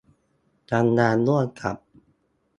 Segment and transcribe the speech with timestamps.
[0.71, 1.75] ทำงานร่วมกับ